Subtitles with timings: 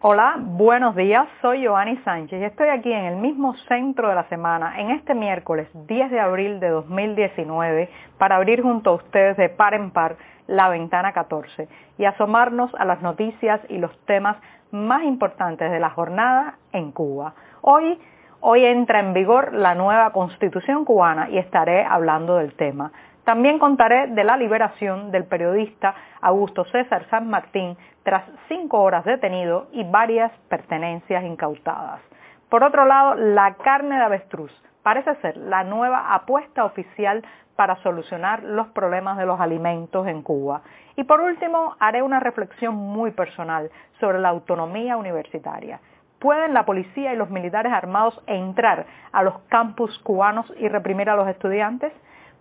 [0.00, 4.28] Hola, buenos días, soy Joanny Sánchez y estoy aquí en el mismo centro de la
[4.28, 9.48] semana, en este miércoles 10 de abril de 2019, para abrir junto a ustedes de
[9.48, 10.14] par en par
[10.46, 14.36] la ventana 14 y asomarnos a las noticias y los temas
[14.70, 17.34] más importantes de la jornada en Cuba.
[17.62, 17.98] Hoy,
[18.38, 22.92] hoy entra en vigor la nueva constitución cubana y estaré hablando del tema.
[23.28, 29.66] También contaré de la liberación del periodista Augusto César San Martín tras cinco horas detenido
[29.70, 32.00] y varias pertenencias incautadas.
[32.48, 34.50] Por otro lado, la carne de avestruz
[34.82, 37.22] parece ser la nueva apuesta oficial
[37.54, 40.62] para solucionar los problemas de los alimentos en Cuba.
[40.96, 45.80] Y por último, haré una reflexión muy personal sobre la autonomía universitaria.
[46.18, 51.16] ¿Pueden la policía y los militares armados entrar a los campus cubanos y reprimir a
[51.16, 51.92] los estudiantes?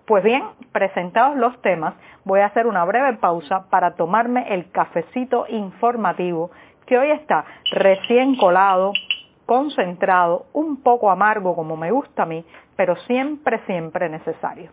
[0.08, 1.94] Pues bien, presentados los temas,
[2.24, 6.50] voy a hacer una breve pausa para tomarme el cafecito informativo
[6.86, 8.94] que hoy está recién colado,
[9.46, 12.46] concentrado, un poco amargo como me gusta a mí,
[12.78, 14.72] pero siempre, siempre necesario.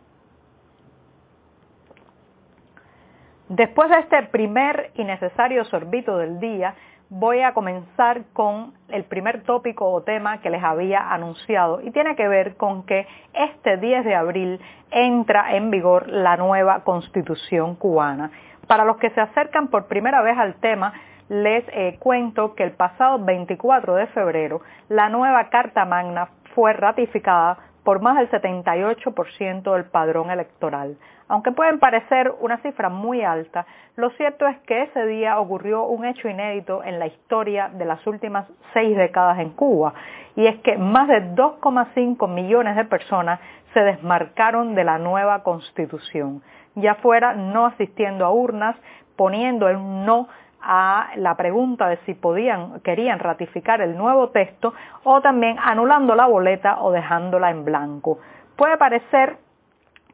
[3.49, 6.77] Después de este primer y necesario sorbito del día,
[7.11, 12.17] voy a comenzar con el primer tópico o tema que les había anunciado y tiene
[12.17, 14.61] que ver con que este 10 de abril
[14.91, 18.31] entra en vigor la nueva constitución cubana.
[18.67, 20.93] Para los que se acercan por primera vez al tema,
[21.29, 27.59] les eh, cuento que el pasado 24 de febrero la nueva Carta Magna fue ratificada
[27.85, 30.97] por más del 78% del padrón electoral.
[31.29, 36.05] Aunque pueden parecer una cifra muy alta, lo cierto es que ese día ocurrió un
[36.05, 39.95] hecho inédito en la historia de las últimas seis décadas en Cuba,
[40.37, 43.41] y es que más de 2,5 millones de personas
[43.73, 46.43] se desmarcaron de la nueva constitución,
[46.75, 48.77] ya fuera no asistiendo a urnas,
[49.17, 50.29] poniendo el no
[50.65, 54.73] a la pregunta de si podían, querían ratificar el nuevo texto
[55.05, 58.19] o también anulando la boleta o dejándola en blanco.
[58.57, 59.37] Puede parecer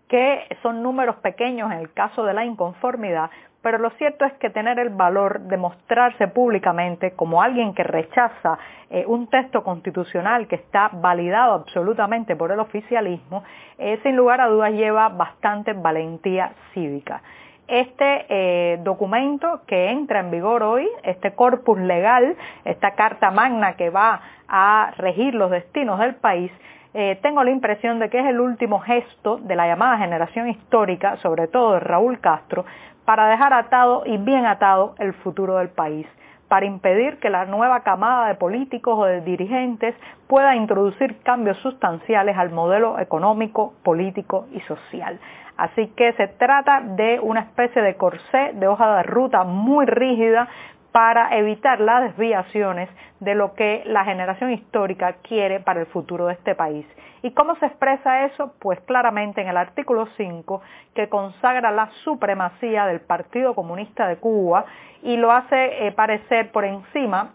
[0.09, 3.31] que son números pequeños en el caso de la inconformidad,
[3.63, 8.59] pero lo cierto es que tener el valor de mostrarse públicamente como alguien que rechaza
[8.89, 13.45] eh, un texto constitucional que está validado absolutamente por el oficialismo,
[13.79, 17.23] eh, sin lugar a dudas lleva bastante valentía cívica
[17.71, 23.91] este eh, documento que entra en vigor hoy, este corpus legal, esta carta magna que
[23.91, 26.51] va a regir los destinos del país,
[26.95, 31.17] eh, tengo la impresión de que es el último gesto de la llamada generación histórica,
[31.19, 32.65] sobre todo de Raúl Castro,
[33.05, 36.07] para dejar atado y bien atado el futuro del país
[36.51, 39.95] para impedir que la nueva camada de políticos o de dirigentes
[40.27, 45.21] pueda introducir cambios sustanciales al modelo económico, político y social.
[45.61, 50.49] Así que se trata de una especie de corsé de hoja de ruta muy rígida
[50.91, 52.89] para evitar las desviaciones
[53.21, 56.87] de lo que la generación histórica quiere para el futuro de este país.
[57.21, 58.55] ¿Y cómo se expresa eso?
[58.59, 60.63] Pues claramente en el artículo 5
[60.95, 64.65] que consagra la supremacía del Partido Comunista de Cuba
[65.03, 67.33] y lo hace eh, parecer por encima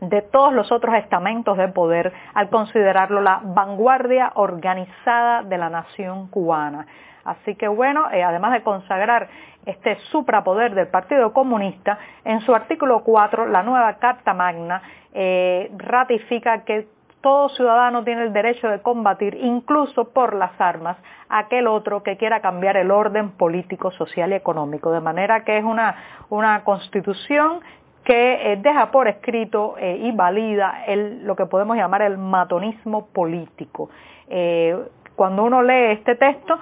[0.00, 6.26] de todos los otros estamentos de poder al considerarlo la vanguardia organizada de la nación
[6.26, 6.88] cubana.
[7.24, 9.28] Así que bueno, eh, además de consagrar
[9.64, 16.64] este suprapoder del Partido Comunista, en su artículo 4, la nueva Carta Magna eh, ratifica
[16.64, 16.88] que
[17.20, 20.96] todo ciudadano tiene el derecho de combatir, incluso por las armas,
[21.28, 24.90] aquel otro que quiera cambiar el orden político, social y económico.
[24.90, 25.94] De manera que es una,
[26.30, 27.60] una constitución
[28.02, 30.84] que eh, deja por escrito y valida
[31.22, 33.90] lo que podemos llamar el matonismo político.
[35.16, 36.58] Cuando uno lee este texto,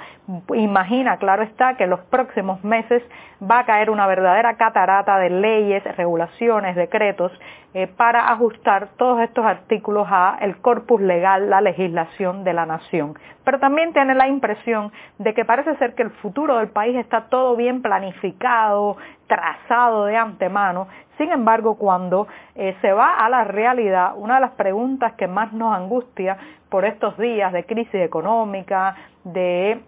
[0.54, 3.02] imagina, claro está, que en los próximos meses
[3.42, 7.32] va a caer una verdadera catarata de leyes, regulaciones, decretos
[7.72, 13.14] eh, para ajustar todos estos artículos a el corpus legal, la legislación de la nación.
[13.44, 17.28] Pero también tiene la impresión de que parece ser que el futuro del país está
[17.28, 18.96] todo bien planificado,
[19.30, 20.88] trazado de antemano.
[21.16, 22.26] Sin embargo, cuando
[22.56, 26.36] eh, se va a la realidad, una de las preguntas que más nos angustia
[26.68, 29.80] por estos días de crisis económica, de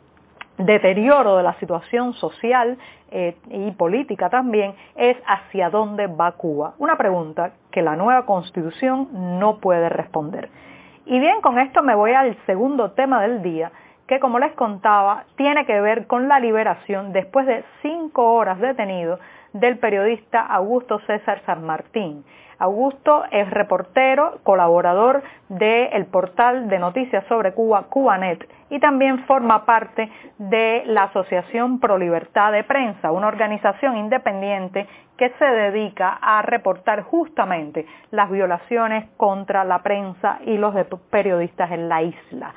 [0.58, 2.78] deterioro de la situación social
[3.10, 6.74] eh, y política también es hacia dónde va Cuba.
[6.78, 9.08] Una pregunta que la nueva constitución
[9.40, 10.50] no puede responder.
[11.04, 13.72] Y bien, con esto me voy al segundo tema del día,
[14.06, 19.18] que como les contaba, tiene que ver con la liberación después de cinco horas detenido
[19.52, 22.24] del periodista Augusto César San Martín.
[22.58, 30.08] Augusto es reportero, colaborador del portal de noticias sobre Cuba, Cubanet, y también forma parte
[30.38, 34.86] de la Asociación Pro Libertad de Prensa, una organización independiente
[35.18, 40.74] que se dedica a reportar justamente las violaciones contra la prensa y los
[41.10, 42.54] periodistas en la isla.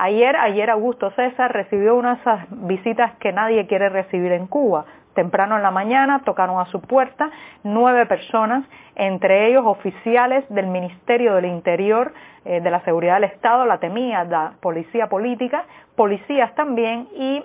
[0.00, 4.84] Ayer, ayer Augusto César recibió una de esas visitas que nadie quiere recibir en Cuba.
[5.14, 7.32] Temprano en la mañana tocaron a su puerta
[7.64, 8.64] nueve personas,
[8.94, 12.12] entre ellos oficiales del Ministerio del Interior,
[12.44, 15.64] eh, de la Seguridad del Estado, la temía, la policía política,
[15.96, 17.42] policías también y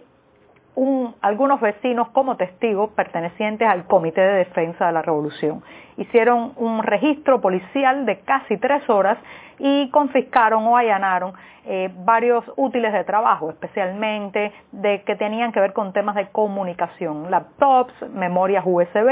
[1.21, 5.63] algunos vecinos como testigos pertenecientes al Comité de Defensa de la Revolución.
[5.97, 9.17] Hicieron un registro policial de casi tres horas
[9.59, 11.33] y confiscaron o allanaron
[11.65, 17.31] eh, varios útiles de trabajo, especialmente de que tenían que ver con temas de comunicación,
[17.31, 19.07] laptops, memorias USB,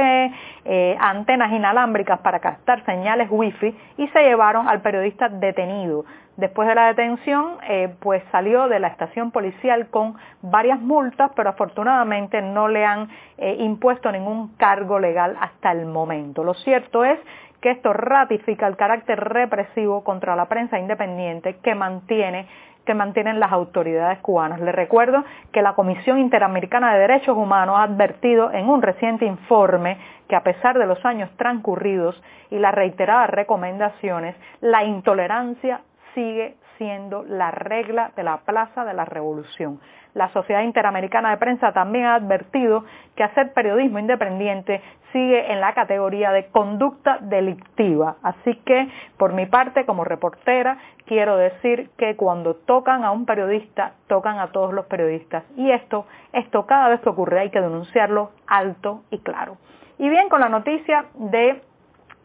[0.66, 6.04] eh, antenas inalámbricas para captar señales wifi y se llevaron al periodista detenido.
[6.36, 11.52] Después de la detención, eh, pues salió de la estación policial con varias multas, pero
[11.52, 16.44] afortunadamente no le han impuesto ningún cargo legal hasta el momento.
[16.44, 17.20] Lo cierto es
[17.60, 22.48] que esto ratifica el carácter represivo contra la prensa independiente que mantiene
[22.86, 24.60] que mantienen las autoridades cubanas.
[24.60, 29.98] Les recuerdo que la Comisión Interamericana de Derechos Humanos ha advertido en un reciente informe
[30.28, 32.20] que a pesar de los años transcurridos
[32.50, 35.82] y las reiteradas recomendaciones, la intolerancia
[36.16, 39.80] sigue siendo la regla de la Plaza de la Revolución.
[40.14, 42.84] La Sociedad Interamericana de Prensa también ha advertido
[43.16, 44.82] que hacer periodismo independiente
[45.14, 48.18] sigue en la categoría de conducta delictiva.
[48.22, 53.94] Así que, por mi parte, como reportera, quiero decir que cuando tocan a un periodista,
[54.08, 55.44] tocan a todos los periodistas.
[55.56, 59.58] Y esto, esto cada vez que ocurre hay que denunciarlo alto y claro.
[59.98, 61.62] Y bien, con la noticia de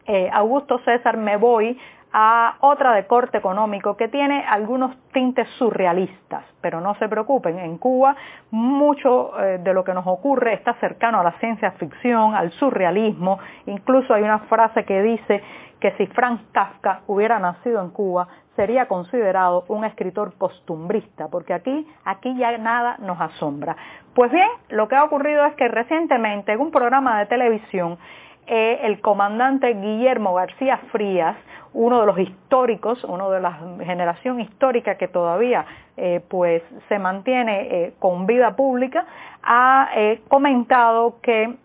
[0.07, 1.77] eh, Augusto César me voy
[2.13, 7.77] a otra de corte económico que tiene algunos tintes surrealistas, pero no se preocupen, en
[7.77, 8.15] Cuba
[8.51, 13.39] mucho eh, de lo que nos ocurre está cercano a la ciencia ficción, al surrealismo,
[13.65, 15.43] incluso hay una frase que dice
[15.79, 21.87] que si Franz Kafka hubiera nacido en Cuba sería considerado un escritor costumbrista, porque aquí,
[22.03, 23.77] aquí ya nada nos asombra.
[24.15, 27.99] Pues bien, lo que ha ocurrido es que recientemente en un programa de televisión
[28.47, 31.35] el comandante Guillermo García Frías
[31.73, 33.53] uno de los históricos, uno de la
[33.85, 35.63] generación histórica que todavía
[35.95, 39.05] eh, pues se mantiene eh, con vida pública,
[39.43, 41.55] ha eh, comentado que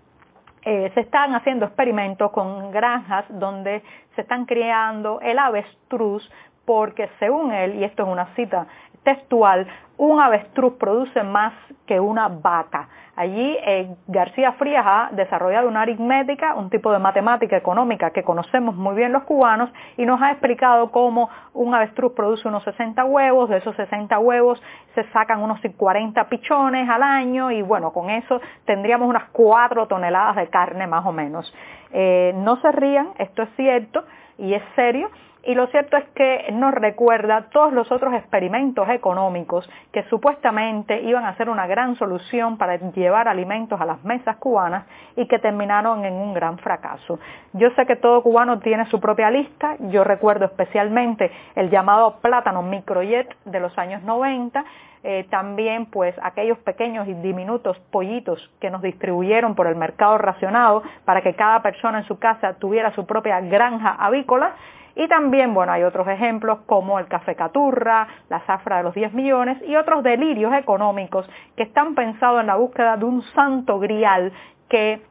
[0.64, 3.82] se están haciendo experimentos con granjas donde
[4.14, 6.30] se están criando el avestruz
[6.64, 8.68] porque según él, y esto es una cita
[9.02, 9.66] textual,
[9.98, 11.52] un avestruz produce más
[11.86, 12.88] que una vaca.
[13.14, 18.74] Allí eh, García Frías ha desarrollado una aritmética, un tipo de matemática económica que conocemos
[18.74, 23.50] muy bien los cubanos y nos ha explicado cómo un avestruz produce unos 60 huevos,
[23.50, 24.62] de esos 60 huevos
[24.94, 30.36] se sacan unos 40 pichones al año y bueno, con eso tendríamos unas 4 toneladas
[30.36, 31.54] de carne más o menos.
[31.92, 34.04] Eh, no se rían, esto es cierto
[34.38, 35.10] y es serio
[35.44, 41.24] y lo cierto es que nos recuerda todos los otros experimentos económicos que supuestamente iban
[41.24, 44.84] a ser una gran solución para llevar alimentos a las mesas cubanas
[45.16, 47.18] y que terminaron en un gran fracaso.
[47.54, 52.62] Yo sé que todo cubano tiene su propia lista, yo recuerdo especialmente el llamado plátano
[52.62, 54.64] microjet de los años 90,
[55.04, 60.84] eh, también pues aquellos pequeños y diminutos pollitos que nos distribuyeron por el mercado racionado
[61.04, 64.54] para que cada persona en su casa tuviera su propia granja avícola
[64.94, 69.14] y también, bueno, hay otros ejemplos como el café caturra, la zafra de los 10
[69.14, 74.32] millones y otros delirios económicos que están pensados en la búsqueda de un santo grial
[74.68, 75.02] que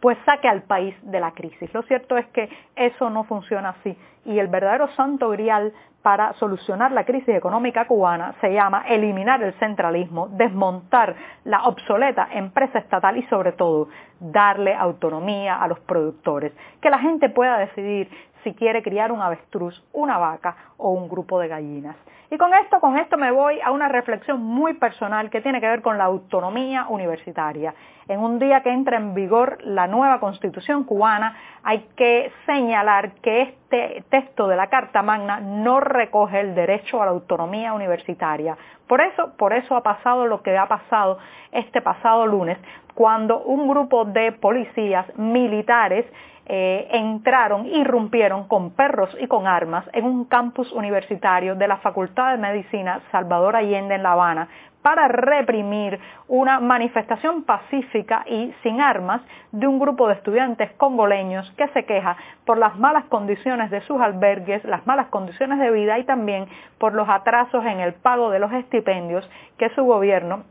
[0.00, 1.72] pues saque al país de la crisis.
[1.72, 3.96] Lo cierto es que eso no funciona así
[4.26, 9.54] y el verdadero santo grial para solucionar la crisis económica cubana se llama eliminar el
[9.54, 13.88] centralismo, desmontar la obsoleta empresa estatal y sobre todo
[14.20, 18.08] darle autonomía a los productores, que la gente pueda decidir
[18.46, 21.96] si quiere criar un avestruz, una vaca o un grupo de gallinas.
[22.30, 25.66] Y con esto, con esto me voy a una reflexión muy personal que tiene que
[25.66, 27.74] ver con la autonomía universitaria.
[28.06, 33.42] En un día que entra en vigor la nueva constitución cubana, hay que señalar que
[33.42, 38.56] este texto de la Carta Magna no recoge el derecho a la autonomía universitaria.
[38.86, 41.18] Por eso, por eso ha pasado lo que ha pasado
[41.52, 42.58] este pasado lunes,
[42.94, 46.06] cuando un grupo de policías militares
[46.46, 52.32] eh, entraron, irrumpieron con perros y con armas en un campus universitario de la Facultad
[52.32, 54.48] de Medicina Salvador Allende en La Habana
[54.86, 61.66] para reprimir una manifestación pacífica y sin armas de un grupo de estudiantes congoleños que
[61.70, 66.04] se queja por las malas condiciones de sus albergues, las malas condiciones de vida y
[66.04, 66.46] también
[66.78, 69.28] por los atrasos en el pago de los estipendios
[69.58, 70.44] que su gobierno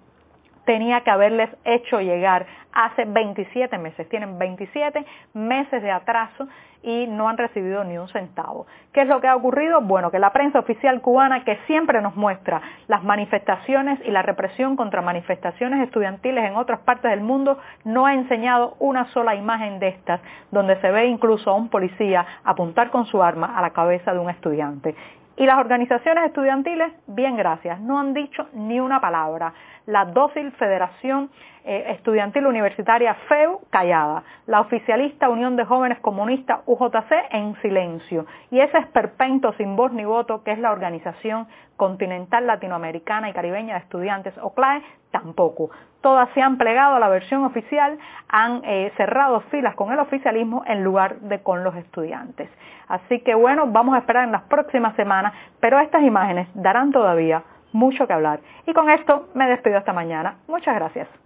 [0.65, 4.07] tenía que haberles hecho llegar hace 27 meses.
[4.09, 6.47] Tienen 27 meses de atraso
[6.83, 8.67] y no han recibido ni un centavo.
[8.93, 9.81] ¿Qué es lo que ha ocurrido?
[9.81, 14.75] Bueno, que la prensa oficial cubana, que siempre nos muestra las manifestaciones y la represión
[14.75, 19.87] contra manifestaciones estudiantiles en otras partes del mundo, no ha enseñado una sola imagen de
[19.87, 24.13] estas, donde se ve incluso a un policía apuntar con su arma a la cabeza
[24.13, 24.95] de un estudiante.
[25.37, 29.53] Y las organizaciones estudiantiles, bien gracias, no han dicho ni una palabra.
[29.85, 31.29] La dócil Federación
[31.65, 38.59] eh, Estudiantil Universitaria FEU callada, la oficialista Unión de Jóvenes Comunistas UJC en silencio y
[38.59, 43.79] ese esperpento sin voz ni voto que es la Organización Continental Latinoamericana y Caribeña de
[43.81, 45.71] Estudiantes OCLAE tampoco.
[46.05, 47.97] Todas se han plegado a la versión oficial,
[48.29, 52.47] han eh, cerrado filas con el oficialismo en lugar de con los estudiantes.
[52.87, 57.41] Así que bueno, vamos a esperar en las próximas semanas, pero estas imágenes darán todavía
[57.73, 58.39] mucho que hablar.
[58.67, 60.35] Y con esto me despido hasta mañana.
[60.47, 61.24] Muchas gracias.